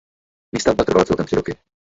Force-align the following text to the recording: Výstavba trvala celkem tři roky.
Výstavba 0.55 0.83
trvala 0.85 1.05
celkem 1.05 1.25
tři 1.25 1.35
roky. 1.35 1.57